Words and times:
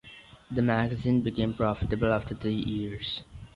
The 0.49 0.63
magazine 0.63 1.21
became 1.21 1.53
profitable 1.53 2.11
after 2.11 2.33
three 2.33 2.55
years. 2.55 3.21